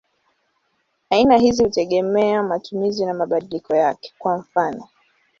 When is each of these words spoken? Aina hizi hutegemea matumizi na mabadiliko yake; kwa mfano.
Aina 1.09 1.37
hizi 1.37 1.63
hutegemea 1.63 2.43
matumizi 2.43 3.05
na 3.05 3.13
mabadiliko 3.13 3.75
yake; 3.75 4.13
kwa 4.19 4.37
mfano. 4.37 4.87